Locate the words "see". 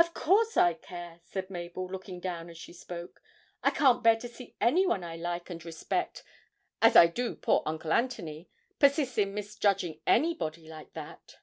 4.26-4.56